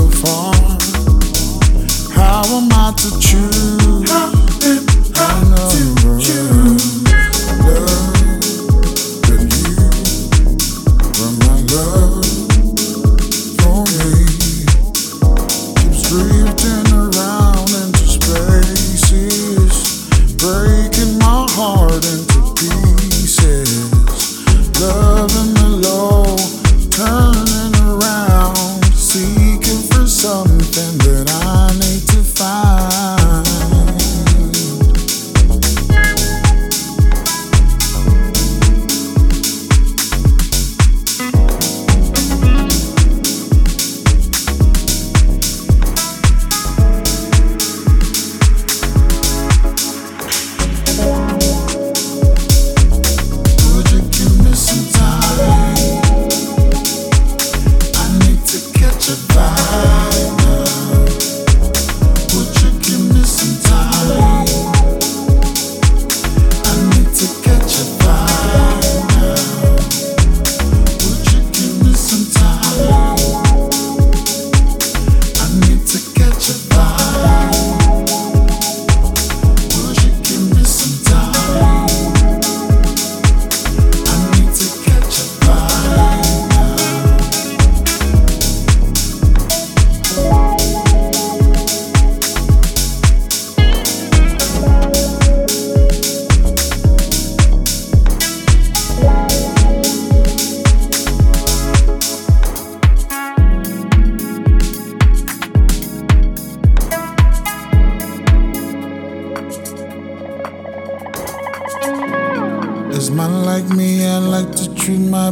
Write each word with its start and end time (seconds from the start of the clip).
so 0.00 0.08
far. 0.08 0.54
How 2.14 2.42
am 2.56 2.68
I 2.72 2.92
to 2.96 3.20
choose? 3.20 3.79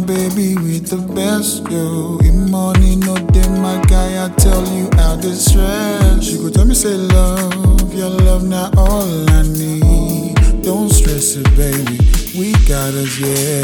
baby 0.01 0.55
with 0.55 0.89
the 0.89 0.99
best, 1.15 1.69
yo. 1.71 2.19
In 2.19 2.51
money, 2.51 2.97
no 2.97 3.15
damn, 3.33 3.63
my 3.63 3.81
guy, 3.87 4.25
I 4.25 4.29
tell 4.37 4.67
you 4.69 4.89
how 4.95 5.17
to 5.17 5.35
stress. 5.35 6.25
She 6.25 6.37
go 6.37 6.51
tell 6.51 6.65
me, 6.65 6.75
say, 6.75 6.95
love, 6.95 7.95
your 7.95 8.11
love, 8.11 8.45
not 8.45 8.77
all 8.77 9.31
I 9.31 9.43
need. 9.43 10.35
Don't 10.63 10.91
stress 10.91 11.37
it, 11.37 11.49
baby, 11.57 11.99
we 12.39 12.53
got 12.67 12.95
us, 12.95 13.19
yeah. 13.19 13.63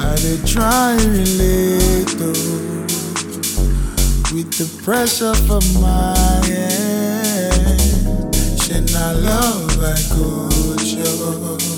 I 0.00 0.16
did 0.16 0.46
try 0.46 0.92
and 0.92 1.12
relate, 1.12 2.08
though, 2.18 2.84
with 4.34 4.50
the 4.58 4.66
pressure 4.82 5.34
from 5.46 5.62
my 5.80 6.40
end. 6.48 8.34
Should 8.62 8.92
not 8.92 9.16
love 9.16 9.76
like 9.76 10.08
good, 10.10 10.82
yo. 10.82 11.77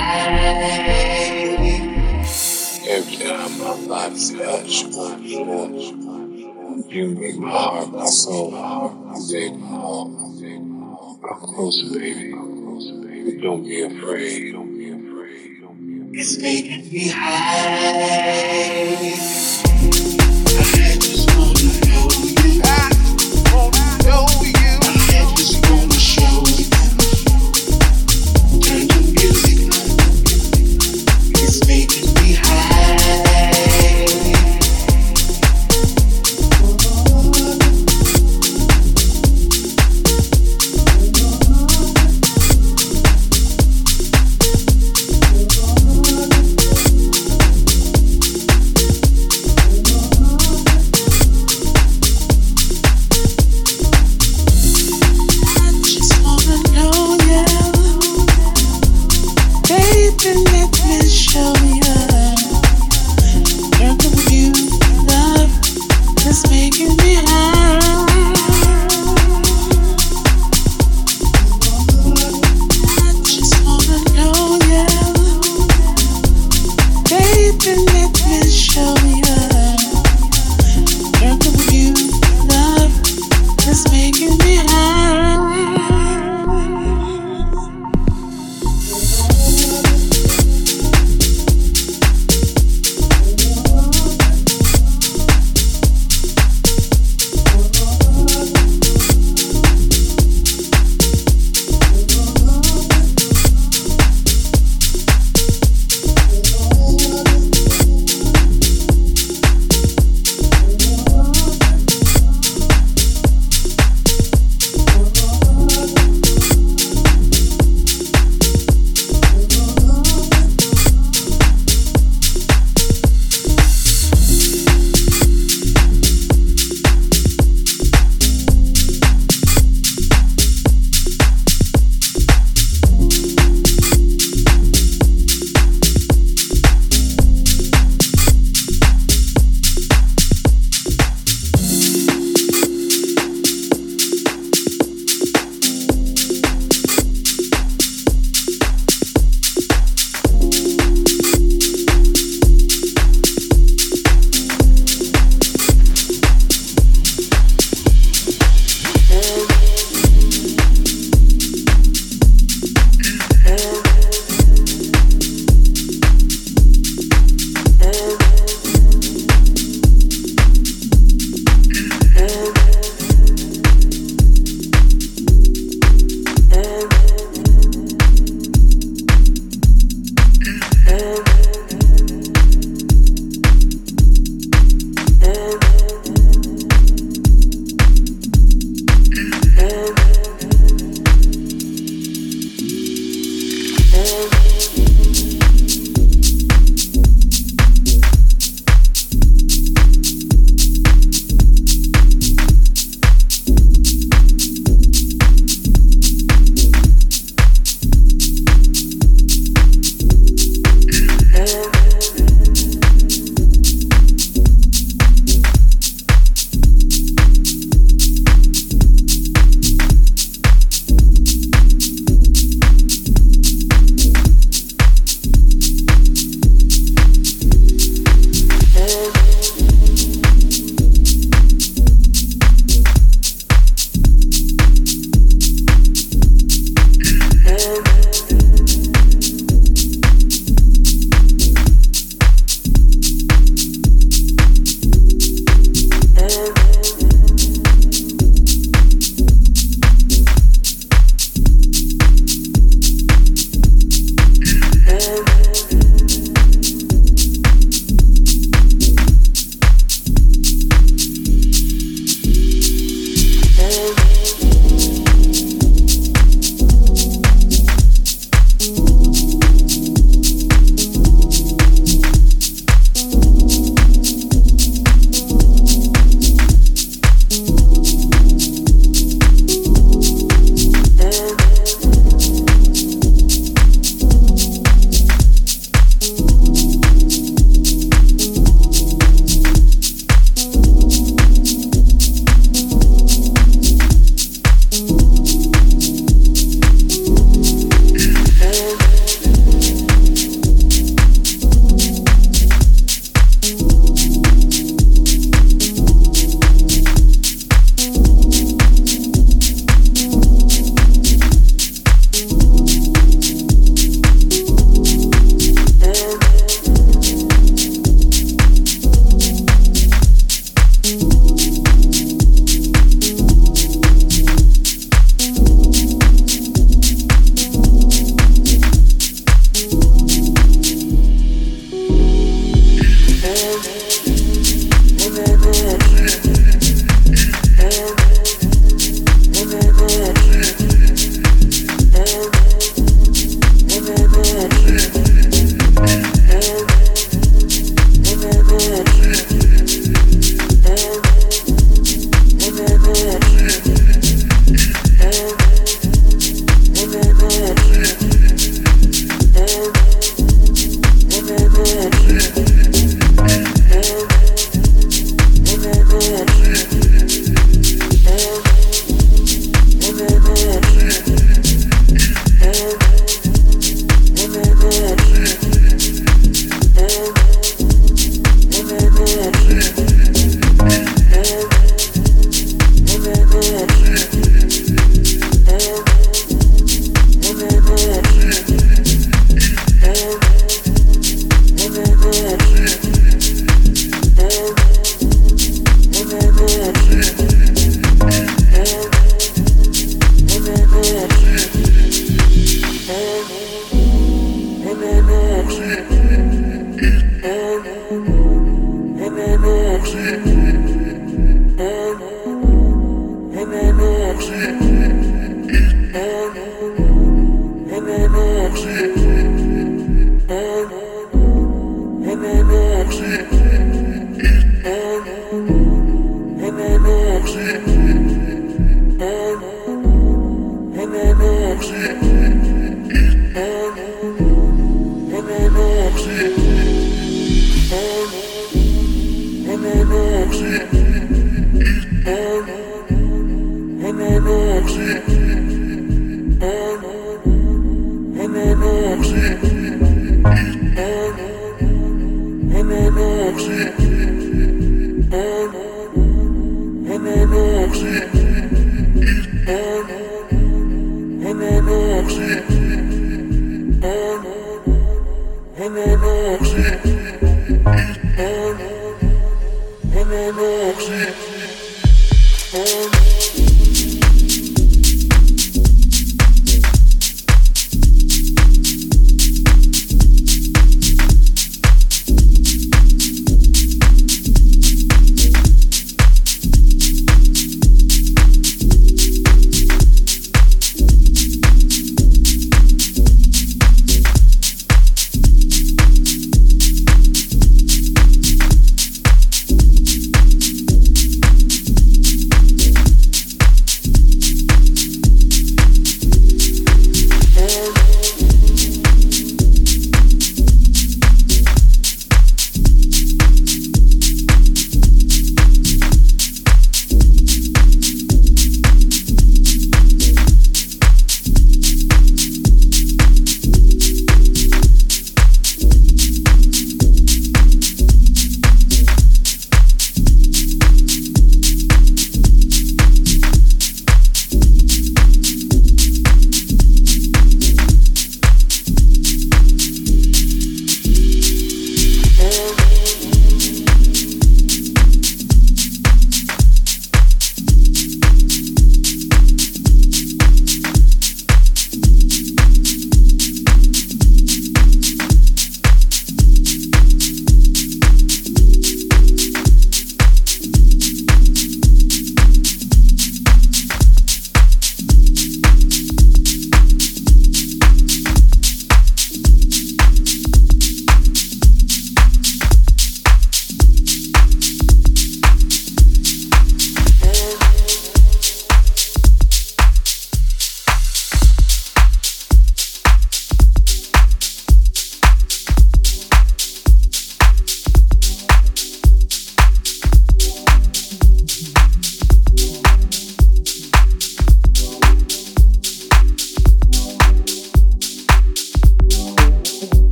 Every 2.87 3.16
time 3.16 3.59
my 3.59 3.87
body's 3.88 4.30
touched, 4.37 4.85
you 6.90 7.07
make 7.14 7.37
my 7.37 7.50
heart, 7.50 7.92
my 7.92 8.04
soul, 8.07 8.50
baby, 9.30 9.57
my 9.57 9.66
heart, 9.66 10.11
baby, 11.94 12.35
Don't 13.40 13.62
be 13.62 13.80
afraid. 13.83 14.54
It's 16.12 16.38
making 16.38 16.92
me 16.92 17.09
high. 17.09 18.35
I 20.46 20.62
had 20.76 21.00
to 21.00 21.34
know 24.05 24.27
you. 24.43 25.84